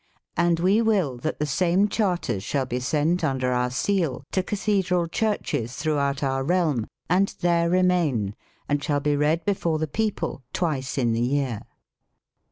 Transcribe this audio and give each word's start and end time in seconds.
And 0.35 0.59
we 0.59 0.81
will 0.81 1.17
that 1.17 1.37
the 1.37 1.45
same 1.45 1.87
charters 1.87 2.41
shall 2.41 2.65
be 2.65 2.79
sent 2.79 3.23
under 3.23 3.51
our 3.51 3.69
seal 3.69 4.23
to 4.31 4.41
cathedral 4.41 5.05
churches 5.07 5.75
throughout 5.75 6.23
our 6.23 6.43
realm, 6.43 6.87
and 7.07 7.27
there 7.41 7.69
remain, 7.69 8.33
and 8.67 8.83
shall 8.83 8.99
be 8.99 9.15
read 9.15 9.45
before 9.45 9.77
the 9.77 9.85
people 9.87 10.41
twice 10.53 10.97
in 10.97 11.11
the 11.13 11.21
year. 11.21 11.61